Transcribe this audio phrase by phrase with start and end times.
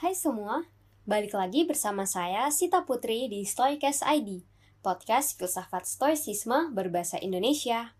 [0.00, 0.64] Hai semua,
[1.04, 4.40] balik lagi bersama saya Sita Putri di Stoicast ID,
[4.80, 7.92] podcast filsafat stoicisme berbahasa Indonesia.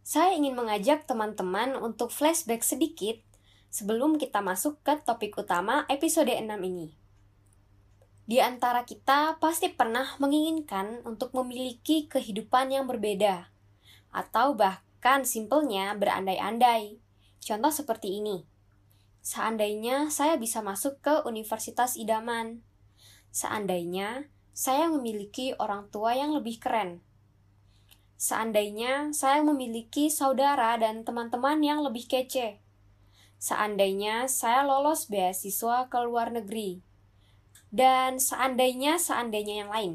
[0.00, 3.20] Saya ingin mengajak teman-teman untuk flashback sedikit
[3.68, 6.96] sebelum kita masuk ke topik utama episode 6 ini.
[8.24, 13.52] Di antara kita pasti pernah menginginkan untuk memiliki kehidupan yang berbeda,
[14.08, 16.96] atau bahkan simpelnya berandai-andai.
[17.44, 18.56] Contoh seperti ini
[19.20, 22.64] Seandainya saya bisa masuk ke universitas idaman.
[23.28, 24.26] Seandainya
[24.56, 27.04] saya memiliki orang tua yang lebih keren.
[28.18, 32.58] Seandainya saya memiliki saudara dan teman-teman yang lebih kece.
[33.38, 36.82] Seandainya saya lolos beasiswa ke luar negeri.
[37.70, 39.92] Dan seandainya seandainya yang lain.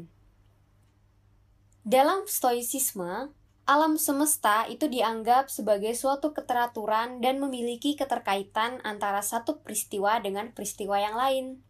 [1.84, 3.28] Dalam stoicisme,
[3.64, 11.00] Alam semesta itu dianggap sebagai suatu keteraturan dan memiliki keterkaitan antara satu peristiwa dengan peristiwa
[11.00, 11.64] yang lain.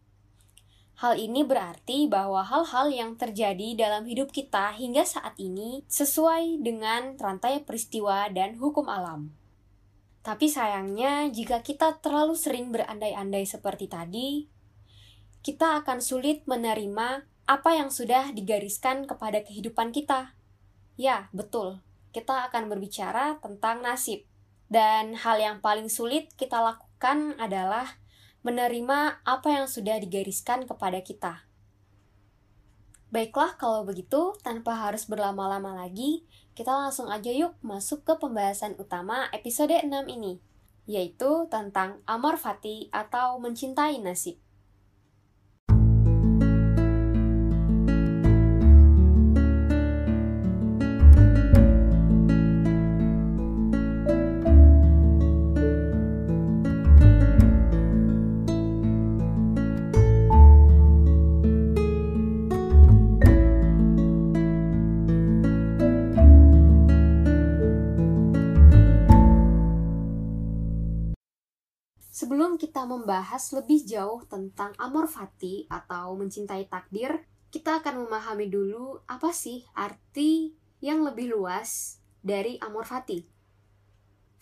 [0.99, 7.15] Hal ini berarti bahwa hal-hal yang terjadi dalam hidup kita hingga saat ini sesuai dengan
[7.15, 9.31] rantai peristiwa dan hukum alam.
[10.19, 14.51] Tapi sayangnya, jika kita terlalu sering berandai-andai seperti tadi,
[15.47, 20.35] kita akan sulit menerima apa yang sudah digariskan kepada kehidupan kita.
[20.99, 21.84] Ya, betul
[22.15, 24.23] kita akan berbicara tentang nasib.
[24.71, 27.99] Dan hal yang paling sulit kita lakukan adalah
[28.47, 31.43] menerima apa yang sudah digariskan kepada kita.
[33.11, 36.23] Baiklah, kalau begitu, tanpa harus berlama-lama lagi,
[36.55, 40.39] kita langsung aja yuk masuk ke pembahasan utama episode 6 ini,
[40.87, 44.44] yaitu tentang amor fati atau mencintai nasib.
[72.95, 79.63] Membahas lebih jauh tentang amor fati atau mencintai takdir, kita akan memahami dulu apa sih
[79.75, 83.35] arti yang lebih luas dari amor fati.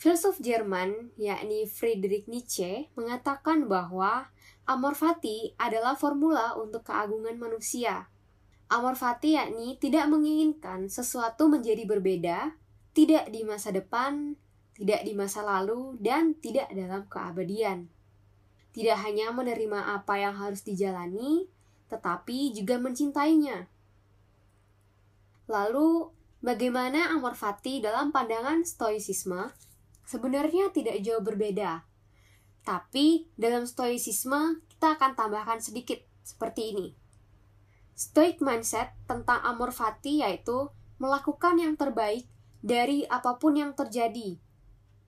[0.03, 4.27] Filsuf Jerman, yakni Friedrich Nietzsche, mengatakan bahwa
[4.67, 8.11] amor fati adalah formula untuk keagungan manusia.
[8.67, 12.51] Amor fati yakni tidak menginginkan sesuatu menjadi berbeda,
[12.91, 14.35] tidak di masa depan,
[14.75, 17.87] tidak di masa lalu, dan tidak dalam keabadian.
[18.73, 21.45] Tidak hanya menerima apa yang harus dijalani,
[21.93, 23.69] tetapi juga mencintainya.
[25.45, 26.09] Lalu,
[26.41, 29.53] bagaimana amor fati dalam pandangan stoicisme?
[30.09, 31.85] Sebenarnya tidak jauh berbeda.
[32.65, 36.87] Tapi, dalam stoicisme, kita akan tambahkan sedikit seperti ini.
[37.93, 42.25] Stoic mindset tentang amor fati yaitu melakukan yang terbaik
[42.63, 44.39] dari apa pun yang terjadi,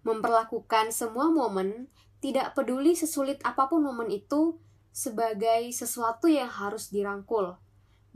[0.03, 1.87] memperlakukan semua momen,
[2.25, 4.57] tidak peduli sesulit apa pun momen itu,
[4.89, 7.53] sebagai sesuatu yang harus dirangkul,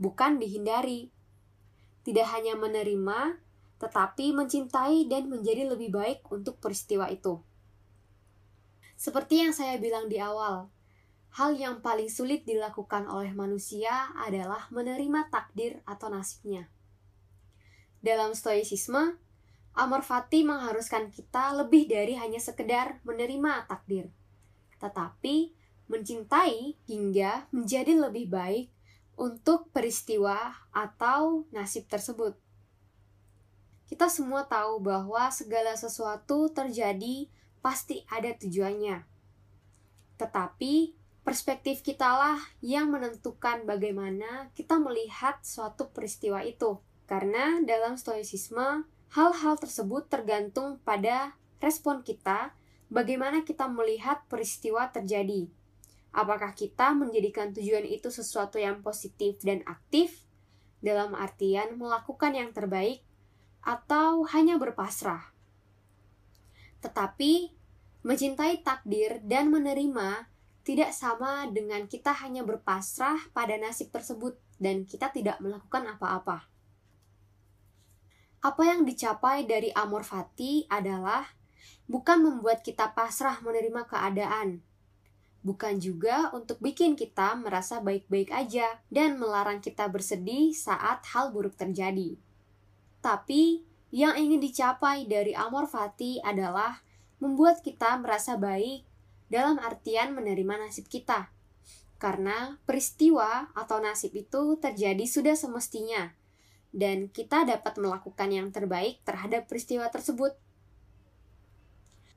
[0.02, 1.14] bukan dihindari.
[2.02, 3.38] Tidak hanya menerima,
[3.78, 7.38] tetapi mencintai dan menjadi lebih baik untuk peristiwa itu.
[8.98, 10.66] Seperti yang saya bilang di awal,
[11.38, 16.66] hal yang paling sulit dilakukan oleh manusia adalah menerima takdir atau nasibnya.
[18.02, 19.22] Dalam stoicisme,
[19.74, 24.10] Amor fati mengharuskan kita lebih dari hanya sekedar menerima takdir,
[24.82, 25.54] tetapi
[25.90, 28.66] mencintai hingga menjadi lebih baik
[29.20, 32.34] untuk peristiwa atau nasib tersebut.
[33.90, 37.26] Kita semua tahu bahwa segala sesuatu terjadi
[37.58, 39.02] pasti ada tujuannya.
[40.14, 40.74] Tetapi
[41.26, 46.78] perspektif kitalah yang menentukan bagaimana kita melihat suatu peristiwa itu.
[47.10, 52.54] Karena dalam stoicisme Hal-hal tersebut tergantung pada respon kita,
[52.86, 55.50] bagaimana kita melihat peristiwa terjadi.
[56.10, 60.26] Apakah kita menjadikan tujuan itu sesuatu yang positif dan aktif,
[60.82, 63.02] dalam artian melakukan yang terbaik,
[63.60, 65.30] atau hanya berpasrah.
[66.80, 67.52] Tetapi,
[68.02, 70.26] mencintai takdir dan menerima
[70.64, 76.49] tidak sama dengan kita hanya berpasrah pada nasib tersebut dan kita tidak melakukan apa-apa.
[78.40, 81.28] Apa yang dicapai dari amor fati adalah
[81.84, 84.64] bukan membuat kita pasrah menerima keadaan,
[85.44, 91.52] bukan juga untuk bikin kita merasa baik-baik aja dan melarang kita bersedih saat hal buruk
[91.52, 92.16] terjadi.
[93.04, 93.60] Tapi,
[93.92, 96.80] yang ingin dicapai dari amor fati adalah
[97.20, 98.88] membuat kita merasa baik
[99.28, 101.28] dalam artian menerima nasib kita,
[102.00, 106.16] Karena peristiwa atau nasib itu terjadi sudah semestinya,
[106.70, 110.34] dan kita dapat melakukan yang terbaik terhadap peristiwa tersebut.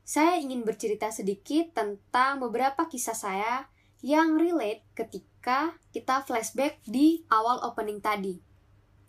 [0.04, 3.72] Saya ingin bercerita sedikit tentang beberapa kisah saya
[4.04, 8.38] yang relate ketika kita flashback di awal opening tadi.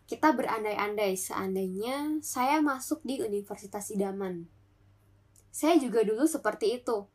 [0.05, 4.47] Kita berandai-andai seandainya saya masuk di Universitas Idaman.
[5.51, 7.09] Saya juga dulu seperti itu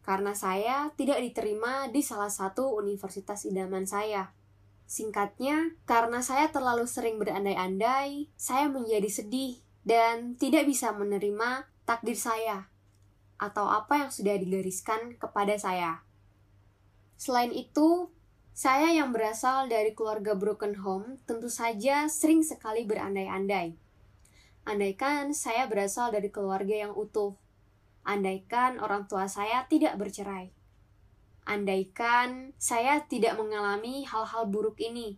[0.00, 4.32] karena saya tidak diterima di salah satu universitas idaman saya.
[4.90, 12.66] Singkatnya, karena saya terlalu sering berandai-andai, saya menjadi sedih dan tidak bisa menerima takdir saya
[13.38, 16.02] atau apa yang sudah digariskan kepada saya.
[17.14, 18.10] Selain itu,
[18.50, 23.78] saya yang berasal dari keluarga broken home tentu saja sering sekali berandai-andai.
[24.66, 27.38] Andaikan saya berasal dari keluarga yang utuh,
[28.02, 30.50] andaikan orang tua saya tidak bercerai.
[31.48, 35.16] Andaikan saya tidak mengalami hal-hal buruk ini.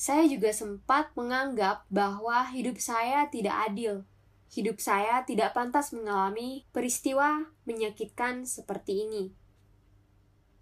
[0.00, 4.08] Saya juga sempat menganggap bahwa hidup saya tidak adil.
[4.48, 9.24] Hidup saya tidak pantas mengalami peristiwa menyakitkan seperti ini.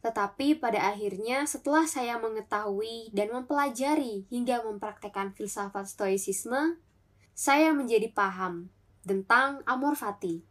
[0.02, 6.78] Tetapi pada akhirnya setelah saya mengetahui dan mempelajari hingga mempraktekkan filsafat stoicisme,
[7.36, 8.70] saya menjadi paham
[9.06, 10.47] tentang amor fati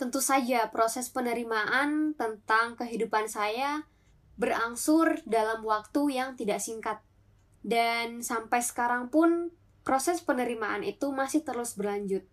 [0.00, 3.84] Tentu saja proses penerimaan tentang kehidupan saya
[4.40, 7.04] berangsur dalam waktu yang tidak singkat.
[7.60, 9.52] Dan sampai sekarang pun
[9.84, 12.24] proses penerimaan itu masih terus berlanjut.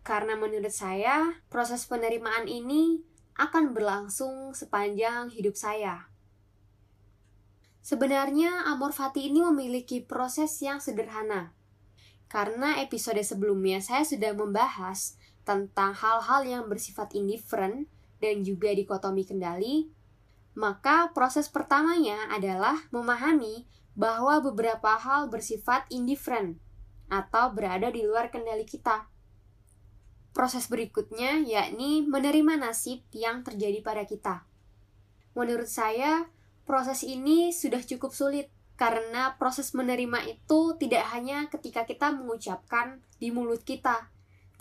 [0.00, 3.04] Karena menurut saya, proses penerimaan ini
[3.36, 6.08] akan berlangsung sepanjang hidup saya.
[7.84, 11.52] Sebenarnya Amor Fati ini memiliki proses yang sederhana.
[12.32, 17.90] Karena episode sebelumnya saya sudah membahas tentang hal-hal yang bersifat indifferent
[18.22, 19.90] dan juga dikotomi kendali,
[20.54, 23.66] maka proses pertamanya adalah memahami
[23.98, 26.56] bahwa beberapa hal bersifat indifferent
[27.12, 29.08] atau berada di luar kendali kita.
[30.32, 34.48] Proses berikutnya yakni menerima nasib yang terjadi pada kita.
[35.36, 36.24] Menurut saya,
[36.64, 38.48] proses ini sudah cukup sulit
[38.80, 44.08] karena proses menerima itu tidak hanya ketika kita mengucapkan di mulut kita,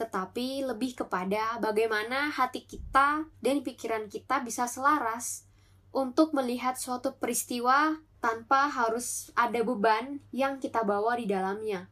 [0.01, 5.45] tetapi lebih kepada bagaimana hati kita dan pikiran kita bisa selaras
[5.93, 11.85] untuk melihat suatu peristiwa tanpa harus ada beban yang kita bawa di dalamnya.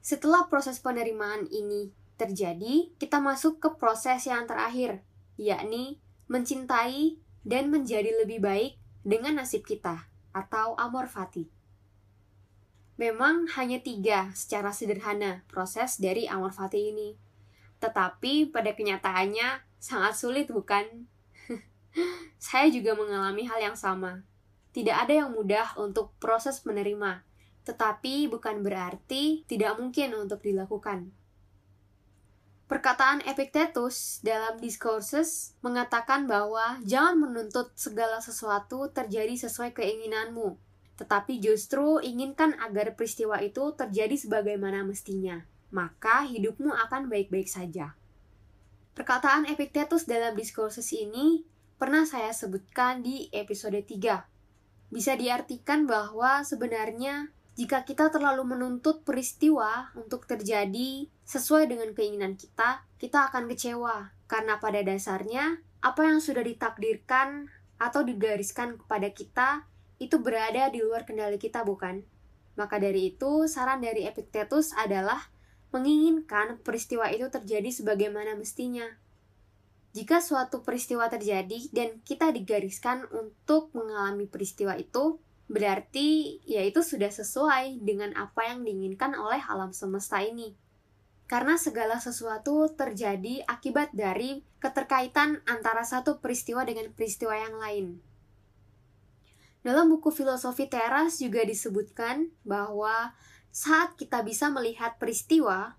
[0.00, 5.04] Setelah proses penerimaan ini terjadi, kita masuk ke proses yang terakhir,
[5.36, 6.00] yakni
[6.32, 11.55] mencintai dan menjadi lebih baik dengan nasib kita atau amor fati.
[12.96, 17.12] Memang hanya tiga secara sederhana proses dari Amor Fati ini.
[17.76, 21.04] Tetapi pada kenyataannya sangat sulit bukan?
[22.40, 24.24] Saya juga mengalami hal yang sama.
[24.72, 27.20] Tidak ada yang mudah untuk proses menerima,
[27.68, 31.12] tetapi bukan berarti tidak mungkin untuk dilakukan.
[32.66, 40.58] Perkataan Epictetus dalam Discourses mengatakan bahwa jangan menuntut segala sesuatu terjadi sesuai keinginanmu,
[40.96, 47.92] tetapi justru inginkan agar peristiwa itu terjadi sebagaimana mestinya, maka hidupmu akan baik-baik saja.
[48.96, 51.44] Perkataan Epictetus dalam diskursus ini
[51.76, 54.24] pernah saya sebutkan di episode 3.
[54.88, 57.28] Bisa diartikan bahwa sebenarnya
[57.60, 64.56] jika kita terlalu menuntut peristiwa untuk terjadi sesuai dengan keinginan kita, kita akan kecewa karena
[64.60, 69.48] pada dasarnya apa yang sudah ditakdirkan atau digariskan kepada kita
[69.96, 72.04] itu berada di luar kendali kita, bukan?
[72.56, 75.28] Maka dari itu, saran dari Epictetus adalah
[75.72, 78.86] menginginkan peristiwa itu terjadi sebagaimana mestinya.
[79.96, 85.16] Jika suatu peristiwa terjadi dan kita digariskan untuk mengalami peristiwa itu,
[85.48, 90.52] berarti ya itu sudah sesuai dengan apa yang diinginkan oleh alam semesta ini.
[91.26, 97.86] Karena segala sesuatu terjadi akibat dari keterkaitan antara satu peristiwa dengan peristiwa yang lain.
[99.66, 103.10] Dalam buku filosofi teras juga disebutkan bahwa
[103.50, 105.74] saat kita bisa melihat peristiwa,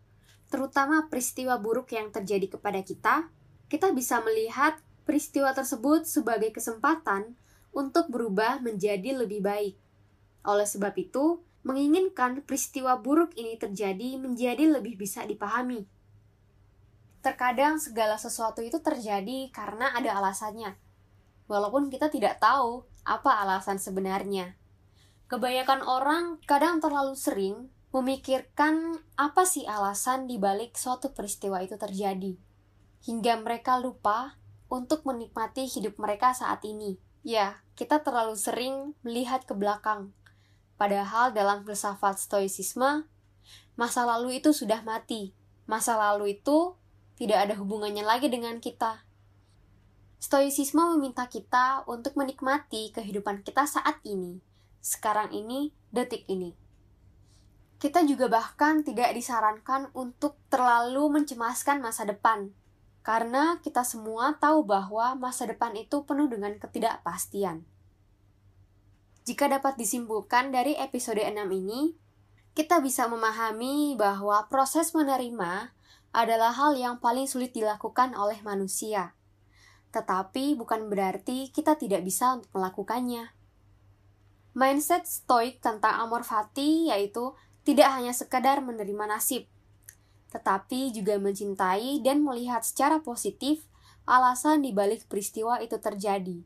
[0.51, 3.31] terutama peristiwa buruk yang terjadi kepada kita,
[3.71, 4.75] kita bisa melihat
[5.07, 7.39] peristiwa tersebut sebagai kesempatan
[7.71, 9.79] untuk berubah menjadi lebih baik.
[10.43, 15.87] Oleh sebab itu, menginginkan peristiwa buruk ini terjadi menjadi lebih bisa dipahami.
[17.23, 20.75] Terkadang segala sesuatu itu terjadi karena ada alasannya,
[21.47, 24.59] walaupun kita tidak tahu apa alasan sebenarnya.
[25.31, 32.35] Kebanyakan orang kadang terlalu sering memikirkan apa sih alasan dibalik suatu peristiwa itu terjadi,
[33.07, 34.35] hingga mereka lupa
[34.67, 40.15] untuk menikmati hidup mereka saat ini, Ya, kita terlalu sering melihat ke belakang.
[40.79, 43.03] Padahal dalam filsafat stoicisme,
[43.75, 45.35] masa lalu itu sudah mati.
[45.67, 46.79] Masa lalu itu
[47.19, 49.03] tidak ada hubungannya lagi dengan kita.
[50.17, 54.41] Stoicisme meminta kita untuk menikmati kehidupan kita saat ini,
[54.81, 56.57] sekarang ini, detik ini.
[57.77, 62.49] Kita juga bahkan tidak disarankan untuk terlalu mencemaskan masa depan,
[63.05, 67.61] karena kita semua tahu bahwa masa depan itu penuh dengan ketidakpastian.
[69.29, 71.93] Jika dapat disimpulkan dari episode 6 ini,
[72.57, 75.77] kita bisa memahami bahwa proses menerima
[76.09, 79.13] adalah hal yang paling sulit dilakukan oleh manusia.
[79.97, 83.33] Tetapi bukan berarti kita tidak bisa untuk melakukannya.
[84.53, 87.33] Mindset stoik tentang amor fati yaitu
[87.65, 89.49] tidak hanya sekadar menerima nasib,
[90.29, 93.65] tetapi juga mencintai dan melihat secara positif
[94.07, 96.45] alasan di balik peristiwa itu terjadi.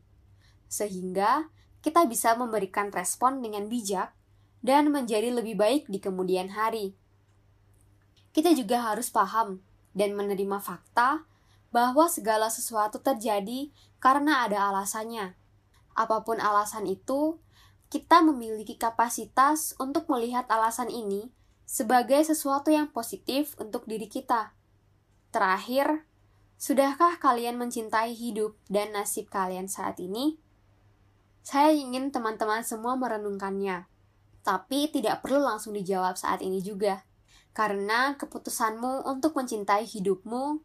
[0.66, 1.52] Sehingga
[1.84, 4.16] kita bisa memberikan respon dengan bijak
[4.66, 6.94] dan menjadi lebih baik di kemudian hari.
[8.32, 9.60] Kita juga harus paham
[9.92, 11.22] dan menerima fakta
[11.72, 15.34] bahwa segala sesuatu terjadi karena ada alasannya.
[15.96, 17.40] Apa pun alasan itu,
[17.92, 21.32] kita memiliki kapasitas untuk melihat alasan ini
[21.68, 24.52] sebagai sesuatu yang positif untuk diri kita.
[25.32, 26.04] Terakhir,
[26.60, 30.36] sudahkah kalian mencintai hidup dan nasib kalian saat ini?
[31.40, 33.88] Saya ingin teman-teman semua merenungkannya,
[34.44, 37.02] tapi tidak perlu langsung dijawab saat ini juga,
[37.56, 40.60] karena keputusanmu untuk mencintai hidupmu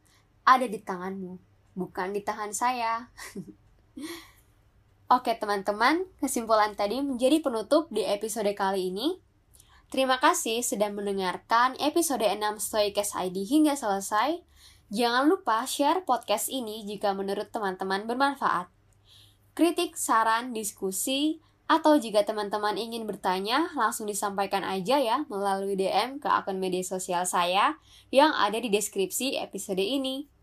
[0.48, 1.36] ada di tanganmu,
[1.76, 3.12] bukan di tangan saya.
[5.12, 9.20] Oke teman-teman, kesimpulan tadi menjadi penutup di episode kali ini.
[9.92, 14.40] Terima kasih sudah mendengarkan episode 6 Stoikes ID hingga selesai.
[14.88, 18.72] Jangan lupa share podcast ini jika menurut teman-teman bermanfaat.
[19.52, 26.32] Kritik, saran, diskusi, atau jika teman-teman ingin bertanya, langsung disampaikan aja ya melalui DM ke
[26.32, 27.76] akun media sosial saya
[28.08, 30.37] yang ada di deskripsi episode ini.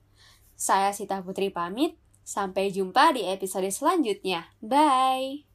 [0.64, 4.48] Saya Sita Putri pamit, sampai jumpa di episode selanjutnya.
[4.64, 5.53] Bye!